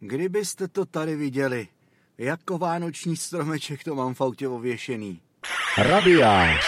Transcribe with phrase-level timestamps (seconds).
[0.00, 1.68] Kdybyste to tady viděli,
[2.18, 5.20] jako vánoční stromeček to mám v autě ověšený.
[5.78, 6.64] Rabiář.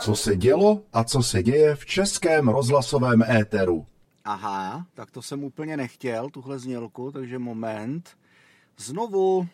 [0.00, 3.86] Co se dělo a co se děje v českém rozhlasovém éteru?
[4.24, 8.10] Aha, tak to jsem úplně nechtěl, tuhle znělku, takže moment.
[8.78, 9.48] Znovu.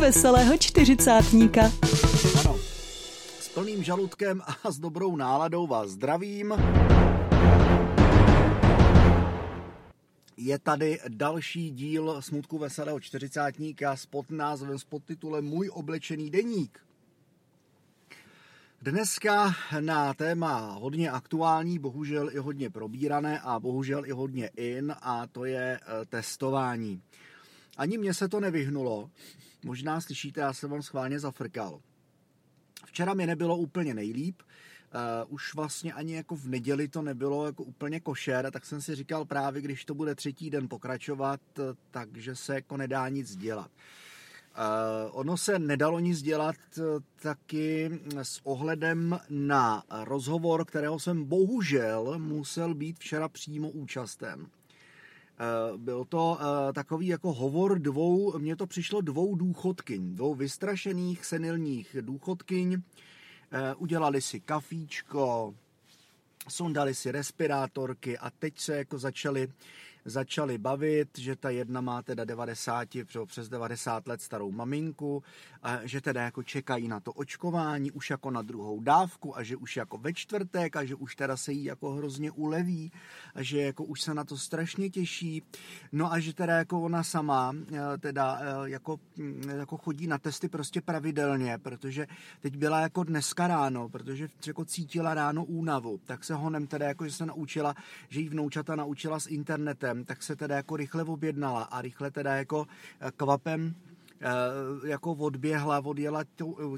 [0.00, 1.60] Veselého čtyřicátníka.
[2.40, 2.56] Ano,
[3.40, 6.54] s plným žaludkem a s dobrou náladou vás zdravím.
[10.36, 16.78] Je tady další díl Smutku veselého čtyřicátníka s pod názvem, s podtitulem Můj oblečený deník.
[18.82, 25.26] Dneska na téma hodně aktuální, bohužel i hodně probírané a bohužel i hodně in a
[25.26, 27.02] to je eh, testování.
[27.80, 29.10] Ani mně se to nevyhnulo.
[29.64, 31.80] Možná slyšíte, já jsem vám schválně zafrkal.
[32.86, 34.42] Včera mi nebylo úplně nejlíp,
[35.24, 38.94] Uh, už vlastně ani jako v neděli to nebylo jako úplně košer, tak jsem si
[38.94, 41.40] říkal právě, když to bude třetí den pokračovat,
[41.90, 43.70] takže se jako nedá nic dělat.
[43.70, 46.56] Uh, ono se nedalo nic dělat
[47.22, 54.46] taky s ohledem na rozhovor, kterého jsem bohužel musel být včera přímo účastem.
[55.40, 56.38] Uh, byl to
[56.72, 62.82] takový jako hovor dvou, mně to přišlo dvou důchodkyň, dvou vystrašených senilních důchodkyň,
[63.76, 65.54] udělali si kafíčko,
[66.48, 69.48] sundali si respirátorky a teď se jako začali
[70.04, 72.88] začali bavit, že ta jedna má teda 90,
[73.26, 75.22] přes 90 let starou maminku,
[75.62, 79.56] a že teda jako čekají na to očkování už jako na druhou dávku a že
[79.56, 82.92] už jako ve čtvrtek a že už teda se jí jako hrozně uleví
[83.34, 85.42] a že jako už se na to strašně těší.
[85.92, 90.18] No a že teda jako ona sama eh, teda eh, jako, mm, jako chodí na
[90.18, 92.06] testy prostě pravidelně, protože
[92.40, 97.06] teď byla jako dneska ráno, protože jako cítila ráno únavu, tak se honem teda jako,
[97.06, 97.74] že se naučila,
[98.08, 102.36] že jí vnoučata naučila s internetem, tak se teda jako rychle objednala a rychle teda
[102.36, 102.66] jako
[103.00, 103.74] eh, kvapem
[104.20, 106.24] eh, jako odběhla, odjela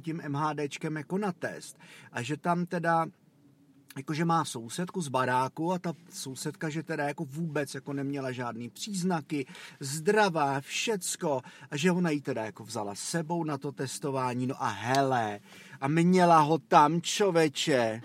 [0.00, 1.78] tím MHDčkem jako na test.
[2.12, 3.06] A že tam teda
[3.96, 8.70] jakože má sousedku z baráku a ta sousedka, že teda jako vůbec jako neměla žádný
[8.70, 9.46] příznaky,
[9.80, 11.40] zdravá, všecko
[11.70, 15.40] a že ona jí teda jako vzala sebou na to testování, no a hele,
[15.80, 18.02] a měla ho tam, čověče.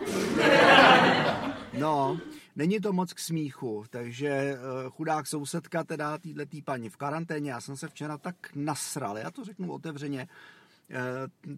[1.79, 2.19] No,
[2.57, 4.57] Není to moc k smíchu, takže eh,
[4.89, 9.43] chudák sousedka teda týhle paní v karanténě, já jsem se včera tak nasral, já to
[9.43, 10.27] řeknu otevřeně,
[10.89, 10.97] eh,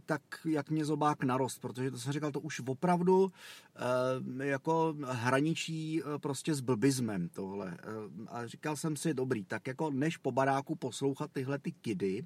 [0.06, 3.32] tak jak mě zobák narost, protože to jsem říkal, to už opravdu
[4.40, 7.78] eh, jako hraničí prostě s blbizmem tohle.
[8.28, 12.26] A říkal jsem si, dobrý, tak jako než po baráku poslouchat tyhle ty kidy,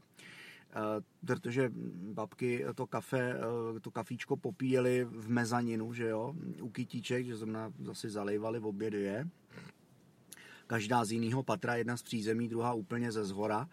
[1.25, 1.71] protože
[2.13, 3.35] babky to kafe,
[3.75, 8.65] eh, to kafíčko popíjeli v mezaninu, že jo, u kytíček, že znamená zase zalejvali v
[8.65, 9.29] obě dvě.
[10.67, 13.69] Každá z jiného patra, jedna z přízemí, druhá úplně ze zhora.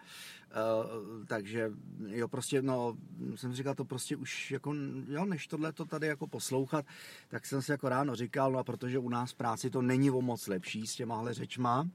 [0.51, 1.71] Uh, takže
[2.07, 2.97] jo, prostě, no,
[3.35, 4.75] jsem říkal to prostě už jako,
[5.09, 6.87] jo, než tohle to tady jako poslouchat,
[7.29, 10.11] tak jsem si jako ráno říkal, no a protože u nás v práci to není
[10.11, 11.89] o moc lepší s těmahle řečma,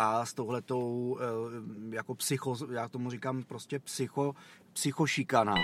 [0.00, 4.34] a s touhletou eh, jako psycho, já tomu říkám prostě psycho,
[4.72, 5.54] psychošikana.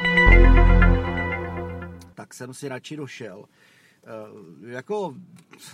[2.14, 3.38] Tak jsem si radši došel.
[3.38, 5.14] Uh, jako,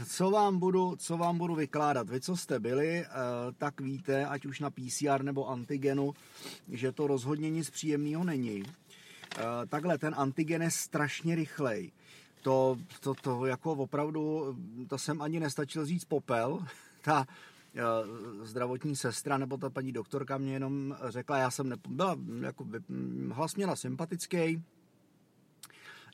[0.07, 2.11] co vám, budu, co vám budu vykládat?
[2.11, 6.15] Vy, co jste byli, uh, tak víte, ať už na PCR nebo antigenu,
[6.69, 8.63] že to rozhodně nic příjemného není.
[9.69, 11.93] Takhle, ten antigen je strašně rychlej.
[12.43, 14.57] To, to, to jako opravdu,
[14.89, 16.65] to jsem ani nestačil říct popel.
[17.03, 17.27] Ta,
[18.43, 22.67] zdravotní sestra nebo ta paní doktorka mě jenom řekla, já jsem nepo, byla, jako,
[23.33, 24.63] hlas měla sympatický,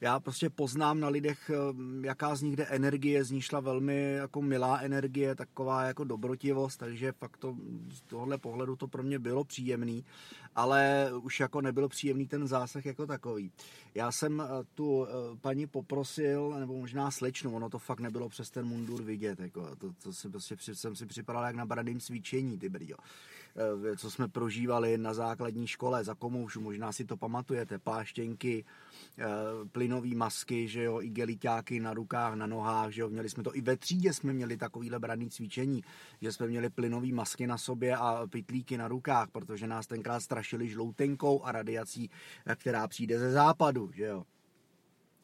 [0.00, 4.12] já prostě poznám na lidech, eh, jaká z nich jde energie, z ní šla velmi
[4.12, 7.56] jako milá energie, taková jako dobrotivost, takže fakt to,
[7.90, 10.04] z tohohle pohledu to pro mě bylo příjemný,
[10.54, 13.52] ale už jako nebyl příjemný ten zásah jako takový.
[13.94, 15.10] Já jsem eh, tu eh,
[15.40, 19.92] paní poprosil, nebo možná slečnu, ono to fakt nebylo přes ten mundur vidět, jako to,
[20.02, 22.96] to si prostě jsem si připadal jak na bradým svíčení, ty brdio.
[23.58, 28.64] Eh, co jsme prožívali na základní škole za komoušu, možná si to pamatujete, pláštěnky,
[29.18, 29.24] eh,
[29.72, 33.56] plynové masky, že jo, i geliťáky na rukách, na nohách, že jo, měli jsme to
[33.56, 35.84] i ve třídě jsme měli takovýhle braný cvičení,
[36.20, 40.68] že jsme měli plynové masky na sobě a pytlíky na rukách, protože nás tenkrát strašili
[40.68, 42.10] žloutenkou a radiací,
[42.46, 44.24] eh, která přijde ze západu, že jo.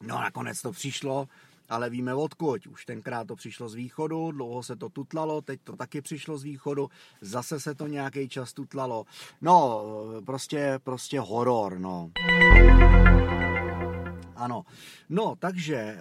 [0.01, 1.27] No nakonec to přišlo,
[1.69, 2.67] ale víme odkud.
[2.67, 6.43] Už tenkrát to přišlo z východu, dlouho se to tutlalo, teď to taky přišlo z
[6.43, 6.89] východu,
[7.21, 9.05] zase se to nějaký čas tutlalo.
[9.41, 9.83] No,
[10.25, 12.11] prostě, prostě horor, no.
[14.35, 14.65] Ano.
[15.09, 15.99] No, takže, eh,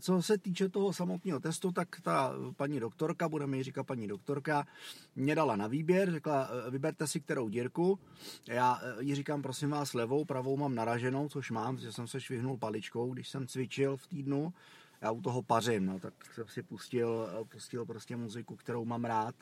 [0.00, 4.66] co se týče toho samotného testu, tak ta paní doktorka, budeme ji říkat paní doktorka,
[5.16, 7.98] mě dala na výběr, řekla, eh, vyberte si kterou dírku.
[8.48, 12.20] Já eh, jí říkám, prosím vás, levou, pravou mám naraženou, což mám, že jsem se
[12.20, 14.52] švihnul paličkou, když jsem cvičil v týdnu.
[15.02, 19.34] Já u toho pařím, no, tak jsem si pustil, pustil prostě muziku, kterou mám rád.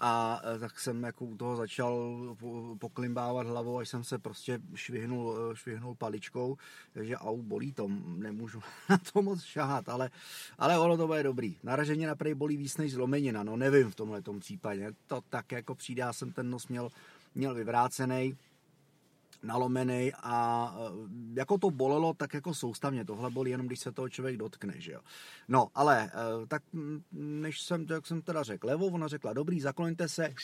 [0.00, 2.12] A e, tak jsem jako u toho začal
[2.78, 6.56] poklimbávat hlavou, až jsem se prostě švihnul, e, švihnul paličkou,
[6.92, 10.10] takže au, bolí to, nemůžu na to moc šahat, ale,
[10.58, 11.56] ale ono to bude dobrý.
[11.62, 15.74] Naraženě na prej bolí víc než zlomenina, no nevím v tomhle případě, to tak jako
[15.74, 16.90] přijde, já jsem ten nos měl,
[17.34, 18.36] měl vyvrácený,
[19.42, 23.04] nalomený a e, jako to bolelo tak jako soustavně.
[23.04, 25.00] Tohle bolí jenom, když se toho člověk dotkne, že jo.
[25.48, 26.62] No, ale e, tak
[27.12, 30.34] než jsem, jak jsem teda řekl levou, ona řekla, dobrý, zakloňte se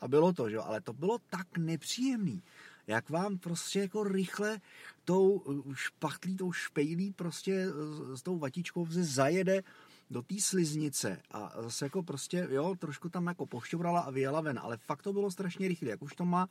[0.00, 2.42] a bylo to, že jo, ale to bylo tak nepříjemný
[2.86, 4.60] jak vám prostě jako rychle
[5.04, 5.42] tou
[5.74, 7.66] špachtlí, tou špejlí prostě
[8.14, 9.62] s tou vatičkou se zajede
[10.10, 14.58] do té sliznice a zase jako prostě, jo, trošku tam jako pošťourala a vyjela ven,
[14.62, 16.48] ale fakt to bylo strašně rychle, jak už to má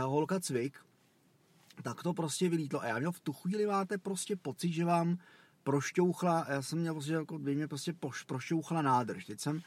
[0.00, 0.78] holka cvik,
[1.82, 2.80] tak to prostě vylítlo.
[2.80, 5.18] A já měl v tu chvíli máte prostě pocit, že vám
[5.62, 9.24] prošťouchla, já jsem měl že jako by mě prostě poš, prošťouchla nádrž.
[9.24, 9.62] Teď jsem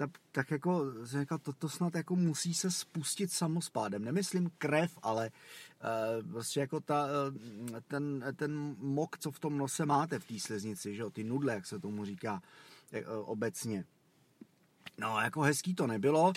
[0.00, 4.04] tak, tak jako jsem říkal, toto snad jako musí se spustit samospádem.
[4.04, 5.30] Nemyslím krev, ale
[6.20, 10.40] uh, prostě jako ta, uh, ten, ten mok, co v tom nose máte v té
[10.40, 12.42] sliznici, že jo, ty nudle, jak se tomu říká
[12.92, 13.84] uh, obecně.
[14.98, 16.32] No, jako hezký to nebylo.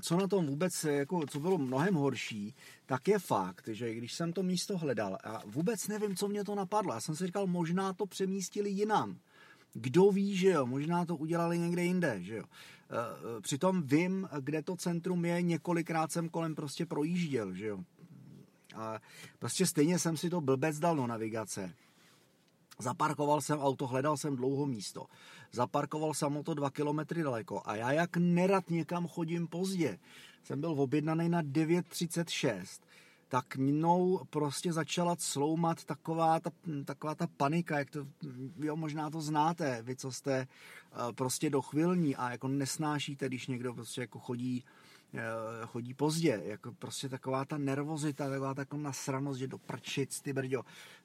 [0.00, 2.54] Co na tom vůbec, jako, co bylo mnohem horší,
[2.86, 6.54] tak je fakt, že když jsem to místo hledal, a vůbec nevím, co mě to
[6.54, 9.18] napadlo, já jsem si říkal, možná to přemístili jinam.
[9.72, 12.44] Kdo ví, že jo, možná to udělali někde jinde, že jo.
[12.90, 12.96] Eh,
[13.38, 17.78] eh, přitom vím, kde to centrum je, několikrát jsem kolem prostě projížděl, že jo.
[18.76, 19.00] A
[19.38, 21.74] prostě stejně jsem si to blbec dal do navigace.
[22.78, 25.06] Zaparkoval jsem auto, hledal jsem dlouho místo.
[25.52, 29.98] Zaparkoval jsem to dva kilometry daleko a já jak nerad někam chodím pozdě.
[30.44, 32.64] Jsem byl objednaný na 9.36
[33.28, 36.50] tak mnou prostě začala sloumat taková ta,
[36.84, 38.06] taková ta panika, jak to,
[38.58, 43.74] jo, možná to znáte, vy, co jste eh, prostě dochvilní a jako nesnášíte, když někdo
[43.74, 44.64] prostě jako chodí
[45.66, 50.62] chodí pozdě, jako prostě taková ta nervozita, taková taková nasranost, že do prčic, ty brďo,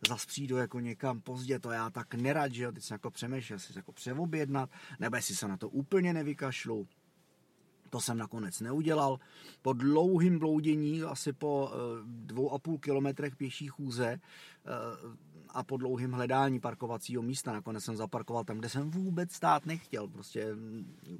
[0.07, 3.59] zas přijdu jako někam pozdě, to já tak nerad, že jo, teď jsem jako přemýšlel,
[3.59, 4.69] si jako přeobjednat,
[4.99, 6.87] nebo jestli se na to úplně nevykašlu,
[7.89, 9.19] to jsem nakonec neudělal.
[9.61, 14.19] Po dlouhým bloudění, asi po eh, dvou a půl kilometrech pěší chůze eh,
[15.51, 20.07] a po dlouhém hledání parkovacího místa, nakonec jsem zaparkoval tam, kde jsem vůbec stát nechtěl,
[20.07, 20.47] prostě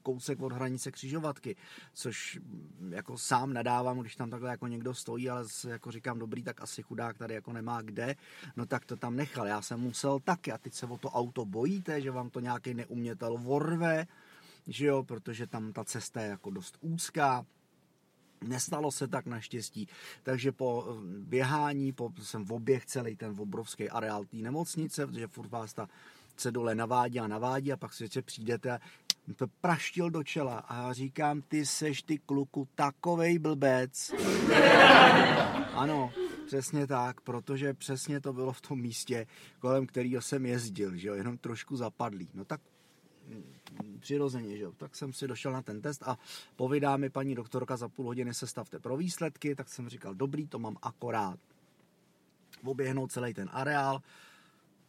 [0.03, 1.55] kousek od hranice křižovatky,
[1.93, 2.39] což
[2.89, 6.81] jako sám nadávám, když tam takhle jako někdo stojí, ale jako říkám, dobrý, tak asi
[6.81, 8.15] chudák tady jako nemá kde,
[8.55, 9.47] no tak to tam nechal.
[9.47, 12.73] Já jsem musel taky a teď se o to auto bojíte, že vám to nějaký
[12.73, 14.07] neumětel vorve,
[14.67, 17.45] že jo, protože tam ta cesta je jako dost úzká,
[18.47, 19.87] Nestalo se tak naštěstí,
[20.23, 25.27] takže po eh, běhání, po, jsem v oběh celý ten obrovský areál té nemocnice, protože
[25.27, 25.89] furt vás ta
[26.35, 28.79] cedule navádí a navádí a pak si přijdete
[29.35, 34.11] to praštil do čela a já říkám, ty seš ty kluku takovej blbec.
[35.73, 36.11] ano,
[36.45, 39.27] přesně tak, protože přesně to bylo v tom místě,
[39.59, 42.29] kolem kterého jsem jezdil, že jo, jenom trošku zapadlý.
[42.33, 42.61] No tak
[43.99, 44.71] přirozeně, že jo.
[44.77, 46.17] Tak jsem si došel na ten test a
[46.55, 50.47] povídá mi paní doktorka za půl hodiny se stavte pro výsledky, tak jsem říkal, dobrý,
[50.47, 51.39] to mám akorát.
[52.63, 54.01] Oběhnout celý ten areál,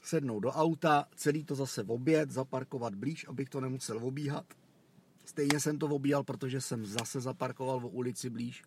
[0.03, 4.45] sednout do auta, celý to zase v oběd, zaparkovat blíž, abych to nemusel obíhat.
[5.25, 8.63] Stejně jsem to obíhal, protože jsem zase zaparkoval v ulici blíž.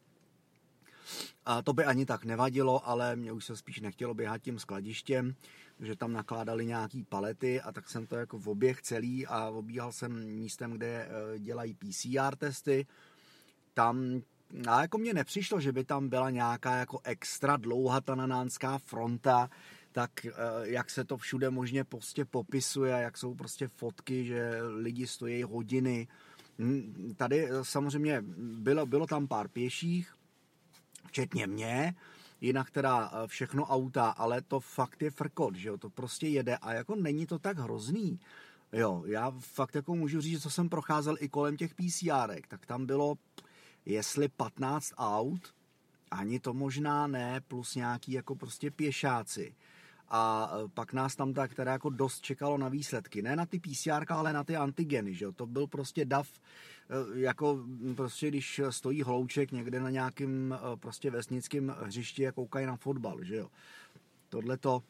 [1.45, 5.35] A to by ani tak nevadilo, ale mě už se spíš nechtělo běhat tím skladištěm,
[5.79, 9.91] že tam nakládali nějaký palety a tak jsem to jako v oběh celý a obíhal
[9.91, 12.85] jsem místem, kde eh, dělají PCR testy.
[13.73, 14.21] Tam
[14.67, 19.49] a jako mně nepřišlo, že by tam byla nějaká jako extra dlouhá ta nanánská fronta,
[19.91, 20.31] tak eh,
[20.61, 26.07] jak se to všude možně prostě popisuje, jak jsou prostě fotky, že lidi stojí hodiny.
[26.59, 30.13] Hm, tady eh, samozřejmě bylo, bylo tam pár pěších,
[31.07, 31.95] včetně mě,
[32.41, 36.57] jinak teda eh, všechno auta, ale to fakt je frkot, že jo, to prostě jede
[36.57, 38.19] a jako není to tak hrozný.
[38.73, 42.85] Jo, já fakt jako můžu říct, co jsem procházel i kolem těch PCR, tak tam
[42.85, 43.15] bylo,
[43.85, 45.53] jestli 15 aut,
[46.11, 49.55] ani to možná ne, plus nějaký jako prostě pěšáci.
[50.15, 53.21] A eh, pak nás tam tak teda jako dost čekalo na výsledky.
[53.21, 55.31] Ne na ty PCR, ale na ty antigeny, že jo.
[55.31, 56.27] To byl prostě dav
[56.89, 57.59] Eh, jako
[57.95, 63.23] prostě když stojí hlouček někde na nějakém eh, prostě vesnickém hřišti a koukají na fotbal,
[63.23, 63.49] že jo.
[64.29, 64.83] Tohle to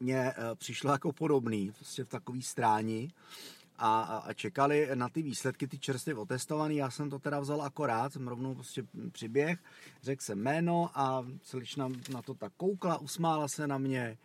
[0.00, 3.12] mně přišlo jako podobný, prostě v takový stráni
[3.80, 6.76] a, a čekali na ty výsledky, ty čerstvě otestovaný.
[6.76, 8.82] Já jsem to teda vzal akorát, jsem rovnou prostě
[9.12, 9.58] přiběh,
[10.02, 14.18] řekl jsem jméno a slečna na to tak koukla, usmála se na mě.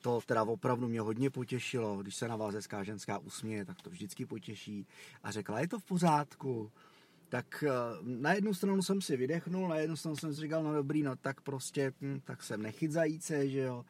[0.00, 3.90] To teda opravdu mě hodně potěšilo, když se na vás hezká ženská usměje, tak to
[3.90, 4.86] vždycky potěší.
[5.22, 6.72] A řekla, je to v pořádku.
[7.28, 7.70] Tak eh,
[8.02, 11.16] na jednu stranu jsem si vydechnul, na jednu stranu jsem si říkal, no dobrý, no
[11.16, 13.84] tak prostě, hm, tak jsem nechyt zajíce, že jo.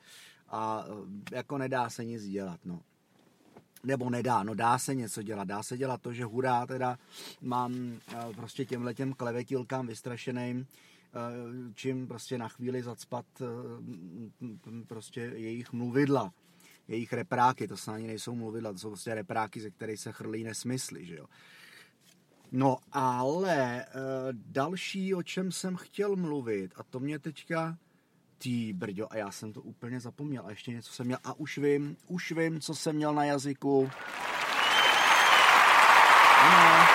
[0.48, 2.80] A eh, jako nedá se nic dělat, no
[3.84, 6.98] nebo nedá, no dá se něco dělat, dá se dělat to, že hurá teda
[7.40, 7.74] mám
[8.08, 13.44] eh, prostě těm letěm klevetilkám vystrašeným, eh, čím prostě na chvíli zacpat eh,
[14.86, 16.32] prostě jejich mluvidla,
[16.88, 20.44] jejich repráky, to se ani nejsou mluvidla, to jsou prostě repráky, ze kterých se chrlí
[20.44, 21.26] nesmysly, že jo.
[22.52, 23.86] No ale
[24.32, 27.78] další, o čem jsem chtěl mluvit, a to mě teďka
[28.38, 30.46] Ty brďo, a já jsem to úplně zapomněl.
[30.46, 31.18] A ještě něco jsem měl.
[31.24, 33.90] A už vím, už vím, co jsem měl na jazyku.
[36.40, 36.86] Ano.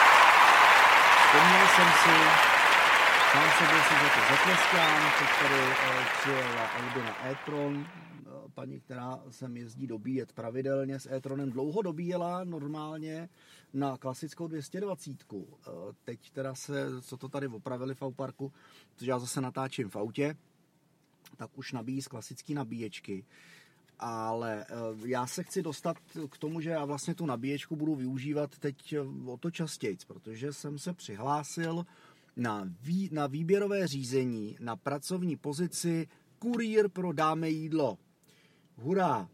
[1.33, 2.15] Vzpomněl jsem si,
[3.31, 7.85] sám se si za to zatleskám, teď tady uh, přijela Albina Etron, uh,
[8.53, 13.29] paní, která sem jezdí dobíjet pravidelně s Etronem, dlouho dobíjela normálně
[13.73, 15.31] na klasickou 220.
[15.31, 15.45] Uh,
[16.03, 18.53] teď teda se, co to tady opravili v parku,
[18.95, 20.35] protože já zase natáčím v autě,
[21.37, 23.25] tak už nabíjí z klasické nabíječky.
[23.99, 24.75] Ale eh,
[25.05, 25.97] já se chci dostat
[26.29, 30.53] k tomu, že já vlastně tu nabíječku budu využívat teď eh, o to častěji, protože
[30.53, 31.85] jsem se přihlásil
[32.35, 36.07] na, vý, na výběrové řízení na pracovní pozici
[36.39, 37.97] kurýr pro dáme jídlo.
[38.75, 39.29] Hurá!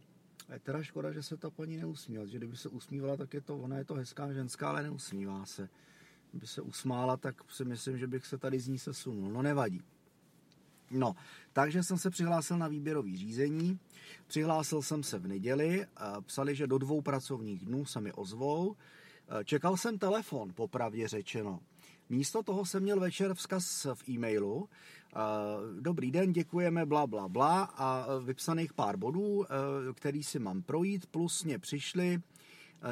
[0.54, 3.58] Je teda škoda, že se ta paní neusmívala, že kdyby se usmívala, tak je to,
[3.58, 5.70] ona je to hezká ženská, ale neusmívá se.
[6.32, 9.32] Kdyby se usmála, tak si myslím, že bych se tady z ní sesunul.
[9.32, 9.82] No nevadí.
[10.92, 11.16] No,
[11.54, 13.80] takže jsem se přihlásil na výběrový řízení.
[14.28, 15.86] Přihlásil jsem se v neděli,
[16.22, 18.76] psali, že do dvou pracovních dnů se mi ozvou.
[19.44, 21.60] Čekal jsem telefon, popravdě řečeno.
[22.10, 24.70] Místo toho jsem měl večer vzkaz v e-mailu.
[25.80, 29.46] Dobrý den, děkujeme, bla, bla, bla a vypsaných pár bodů,
[29.94, 32.22] který si mám projít, plus mě přišly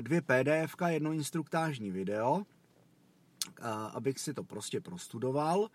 [0.01, 2.43] dvě PDF, jedno instruktážní video,
[3.93, 5.69] abych si to prostě prostudoval.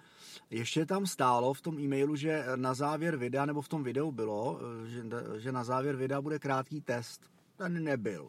[0.50, 4.61] Ještě tam stálo v tom e-mailu, že na závěr videa, nebo v tom videu bylo,
[4.87, 5.02] že,
[5.38, 7.31] že na závěr videa bude krátký test.
[7.57, 8.29] Ten nebyl.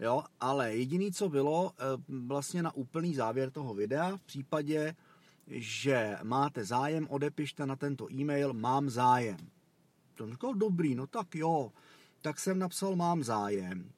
[0.00, 1.84] Jo, ale jediný, co bylo, e,
[2.26, 4.94] vlastně na úplný závěr toho videa, v případě,
[5.46, 9.36] že máte zájem, odepište na tento e-mail, mám zájem.
[10.14, 11.72] To říkal, dobrý, no tak jo.
[12.20, 13.92] Tak jsem napsal, mám zájem.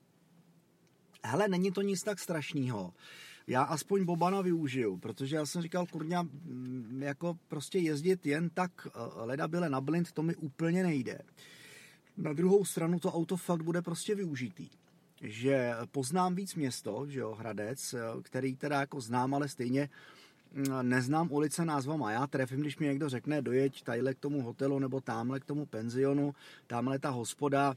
[1.24, 2.92] Hele, není to nic tak strašného
[3.46, 6.28] já aspoň Bobana využiju, protože já jsem říkal, kurňa,
[6.98, 11.18] jako prostě jezdit jen tak eh, leda byle na blind, to mi úplně nejde.
[12.16, 14.68] Na druhou stranu to auto fakt bude prostě využitý
[15.26, 19.88] že poznám víc město, že jo, Hradec, eh, který teda jako znám, ale stejně
[20.82, 22.12] neznám ulice názvama.
[22.12, 25.66] Já trefím, když mi někdo řekne, dojeď tadyhle k tomu hotelu nebo tamhle k tomu
[25.66, 26.34] penzionu,
[26.66, 27.74] tamhle ta hospoda,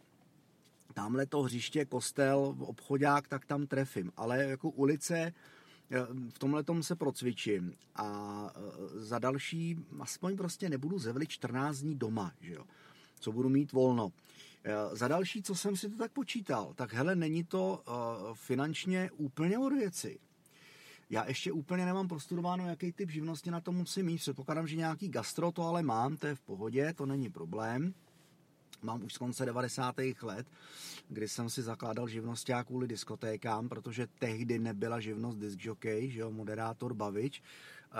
[0.93, 4.11] tamhle to hřiště, kostel, obchodák, tak tam trefím.
[4.17, 5.33] Ale jako ulice,
[6.29, 11.95] v tomhle tom se procvičím a e, za další aspoň prostě nebudu zevlit 14 dní
[11.95, 12.63] doma, že jo,
[13.19, 14.11] co budu mít volno.
[14.63, 17.83] E, za další, co jsem si to tak počítal, tak hele, není to
[18.33, 20.19] finančně úplně od věci.
[21.09, 24.17] Já ještě úplně nemám prostudováno, jaký typ živnosti na to musím mít.
[24.17, 27.93] Předpokládám, že nějaký gastro to ale mám, to je v pohodě, to není problém
[28.81, 29.95] mám už z konce 90.
[30.21, 30.47] let,
[31.09, 36.31] kdy jsem si zakládal živnost kvůli diskotékám, protože tehdy nebyla živnost disc jockey, že jo,
[36.31, 37.43] moderátor Bavič.
[37.91, 37.95] Eh,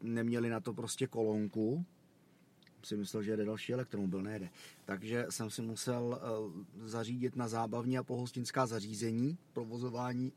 [0.00, 1.84] neměli na to prostě kolonku,
[2.82, 4.48] si myslel, že jede další elektromobil, nejde.
[4.84, 10.32] Takže jsem si musel eh, zařídit na zábavní a pohostinská zařízení, provozování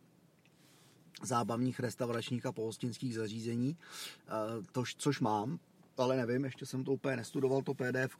[1.23, 3.77] zábavních restauračních a pohostinských zařízení,
[4.27, 4.31] eh,
[4.71, 5.59] to, což mám,
[5.97, 8.17] ale nevím, ještě jsem to úplně nestudoval, to pdf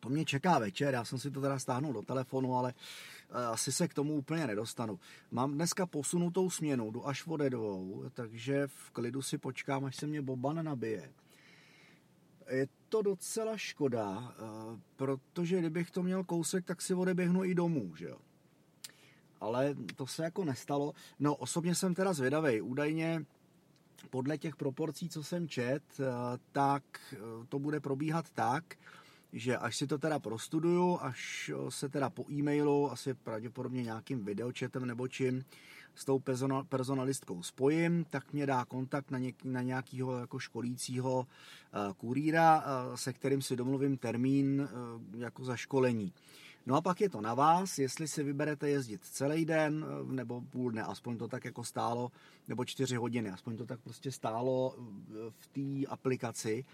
[0.00, 2.74] to mě čeká večer, já jsem si to teda stáhnul do telefonu, ale
[3.30, 5.00] eh, asi se k tomu úplně nedostanu.
[5.30, 10.06] Mám dneska posunutou směnu, jdu až ode dvou, takže v klidu si počkám, až se
[10.06, 11.12] mě Boban nabije.
[12.50, 17.96] Je to docela škoda, eh, protože kdybych to měl kousek, tak si odeběhnu i domů,
[17.96, 18.18] že jo.
[19.40, 20.92] Ale to se jako nestalo.
[21.18, 22.60] No, osobně jsem teda zvědavý.
[22.60, 23.24] Údajně
[24.10, 26.04] podle těch proporcí, co jsem čet, eh,
[26.52, 26.82] tak
[27.48, 28.76] to bude probíhat tak,
[29.36, 34.86] že až si to teda prostuduju, až se teda po e-mailu, asi pravděpodobně nějakým videočetem
[34.86, 35.44] nebo čím,
[35.94, 36.22] s tou
[36.68, 42.94] personalistkou spojím, tak mě dá kontakt na, něk, na nějakého jako školícího uh, kurýra, uh,
[42.94, 44.68] se kterým si domluvím termín
[45.16, 46.12] jako za školení.
[46.66, 50.70] No a pak je to na vás, jestli si vyberete jezdit celý den nebo půl
[50.70, 52.12] dne, aspoň to tak jako stálo,
[52.48, 54.76] nebo čtyři hodiny, aspoň to tak prostě stálo
[55.30, 56.64] v té aplikaci.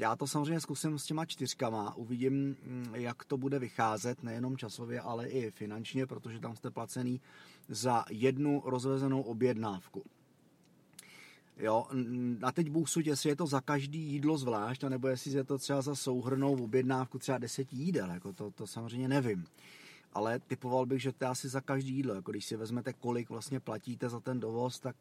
[0.00, 5.00] Já to samozřejmě zkusím s těma čtyřkama, uvidím, mm, jak to bude vycházet, nejenom časově,
[5.00, 7.20] ale i finančně, protože tam jste placený
[7.68, 10.02] za jednu rozvezenou objednávku.
[11.56, 11.86] Jo,
[12.42, 15.58] a teď Bůh suď, jestli je to za každý jídlo zvlášť, nebo jestli je to
[15.58, 19.46] třeba za souhrnou objednávku třeba deseti jídel, jako to, to samozřejmě nevím.
[20.12, 22.14] Ale typoval bych, že to asi za každý jídlo.
[22.14, 24.96] Jako když si vezmete, kolik vlastně platíte za ten dovoz, tak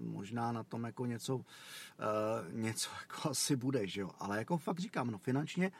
[0.00, 1.42] možná na tom jako něco, uh,
[2.52, 4.10] něco jako asi bude, že jo.
[4.18, 5.72] Ale jako fakt říkám, no finančně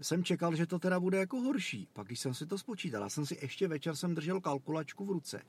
[0.00, 1.88] jsem čekal, že to teda bude jako horší.
[1.92, 5.10] Pak když jsem si to spočítal, já jsem si ještě večer jsem držel kalkulačku v
[5.10, 5.42] ruce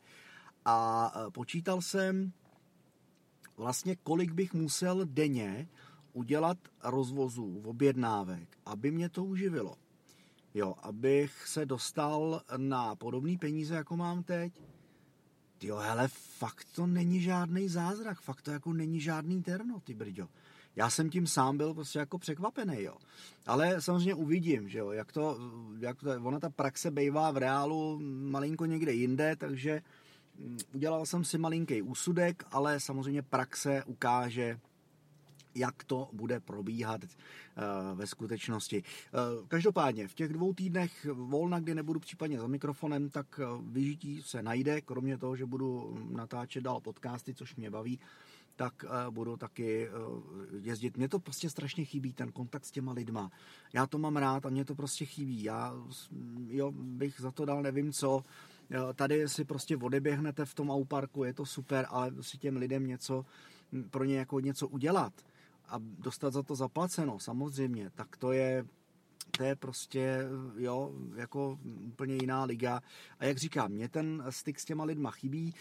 [0.66, 2.34] a eh, počítal jsem,
[3.58, 5.68] vlastně kolik bych musel denně
[6.14, 9.76] udělat rozvozů, objednávek, aby mě to uživilo.
[10.54, 14.54] Jo, abych se dostal na podobné peníze, jako mám teď.
[15.62, 20.28] Jo, hele, fakt to není žádný zázrak, fakt to jako není žádný terno, ty brďo.
[20.76, 22.98] Já jsem tím sám byl prostě jako překvapený, jo.
[23.46, 25.38] Ale samozřejmě uvidím, že jo, jak to,
[25.80, 29.82] jak to, ona ta praxe bývá v reálu malinko někde jinde, takže
[30.40, 34.60] Mm, udělal jsem si malinký úsudek, ale samozřejmě praxe ukáže,
[35.60, 38.84] jak to bude probíhat uh, ve skutečnosti.
[38.84, 44.22] Uh, každopádně v těch dvou týdnech volna, kdy nebudu případně za mikrofonem, tak uh, vyžití
[44.22, 48.00] se najde, kromě toho, že budu natáčet dál podcasty, což mě baví,
[48.56, 49.88] tak budu taky
[50.62, 50.98] jezdit.
[50.98, 53.32] Mně to prostě strašně chybí, ten kontakt s těma lidma.
[53.74, 55.44] Já to mám rád a mě to prostě chybí.
[55.44, 55.74] Já
[56.48, 58.24] jo, bych za to dal nevím co,
[58.96, 63.26] Tady si prostě odeběhnete v tom auparku, je to super, ale si těm lidem něco,
[63.90, 65.14] pro ně jako něco udělat
[65.70, 68.66] a dostat za to zaplaceno, samozřejmě, tak to je,
[69.38, 70.22] to je prostě,
[70.58, 72.82] jo, jako úplně jiná liga.
[73.20, 75.54] A jak říkám, mě ten styk s těma lidma chybí.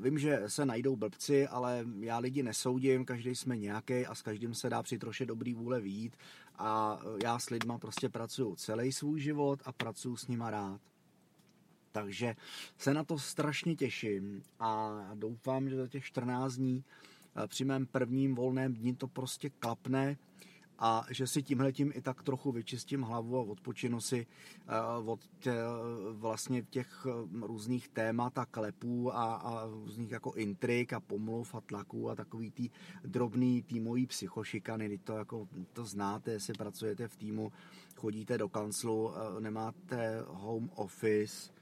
[0.00, 4.54] Vím, že se najdou blbci, ale já lidi nesoudím, každý jsme nějaký a s každým
[4.54, 6.16] se dá při troše dobrý vůle výjít.
[6.58, 10.80] A já s lidma prostě pracuju celý svůj život a pracuju s nima rád.
[11.92, 12.36] Takže
[12.78, 17.15] se na to strašně těším a doufám, že za těch 14 dní eh,
[17.46, 20.16] při mém prvním volném dni to prostě klapne
[20.78, 24.26] a že si tímhletím i tak trochu vyčistím hlavu a odpočinu si
[24.68, 25.54] eh, od tě,
[26.12, 31.60] vlastně těch eh, různých témat a klepů a, a různých jako intrik a pomluv a
[31.60, 32.70] tlaků a takový tý
[33.04, 37.52] drobný týmový psychošikany, to jako to znáte, jestli pracujete v týmu,
[37.96, 41.55] chodíte do kanclu, nemáte home office,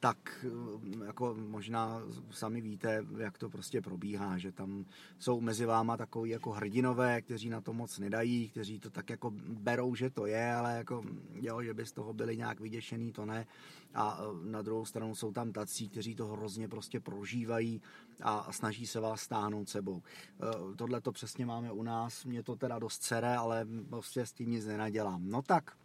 [0.00, 4.84] tak eh, jako možná sami víte, jak to prostě probíhá, že tam
[5.18, 9.30] jsou mezi váma takový jako hrdinové, kteří na to moc nedají, kteří to tak jako
[9.48, 13.26] berou, že to je, ale jako jo, že by z toho byli nějak vyděšený, to
[13.26, 13.46] ne.
[13.94, 17.82] A eh, na druhou stranu jsou tam tací, kteří to hrozně prostě prožívají
[18.22, 20.02] a snaží se vás stáhnout sebou.
[20.02, 24.32] Eh, tohle to přesně máme u nás, mě to teda dost cere, ale prostě s
[24.32, 25.28] tím nic nenadělám.
[25.28, 25.76] No tak,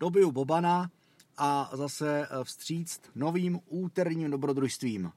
[0.00, 0.90] dobiju Bobana,
[1.38, 5.10] a zase eh, vstříct novým úterním dobrodružstvím.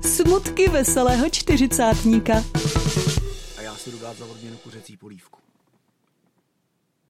[0.00, 2.34] Smutky veselého čtyřicátníka.
[3.58, 4.24] A já si jdu dát za
[4.62, 5.47] kuřecí polívku.